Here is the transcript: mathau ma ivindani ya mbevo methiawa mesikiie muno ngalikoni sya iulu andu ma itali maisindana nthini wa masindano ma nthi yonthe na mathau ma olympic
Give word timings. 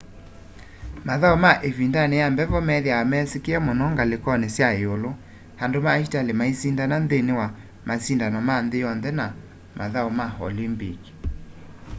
mathau 1.07 1.35
ma 1.43 1.51
ivindani 1.69 2.15
ya 2.21 2.27
mbevo 2.33 2.57
methiawa 2.67 3.03
mesikiie 3.11 3.57
muno 3.65 3.85
ngalikoni 3.93 4.47
sya 4.55 4.67
iulu 4.83 5.11
andu 5.63 5.79
ma 5.85 5.91
itali 6.05 6.31
maisindana 6.39 6.95
nthini 7.03 7.33
wa 7.39 7.47
masindano 7.87 8.39
ma 8.47 8.55
nthi 8.65 8.77
yonthe 8.83 9.09
na 9.19 9.25
mathau 9.77 10.09
ma 10.17 10.25
olympic 10.47 10.99